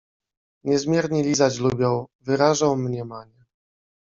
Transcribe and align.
Niezmiernie 0.63 1.23
lizać 1.23 1.59
lubiał, 1.59 2.09
wyrażał 2.21 2.77
mniemanie 2.77 3.45